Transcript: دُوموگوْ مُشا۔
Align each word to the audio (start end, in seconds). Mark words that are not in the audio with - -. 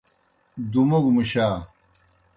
دُوموگوْ 0.71 1.11
مُشا۔ 1.15 1.47